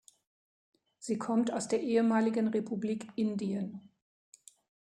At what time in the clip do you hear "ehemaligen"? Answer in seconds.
1.83-2.47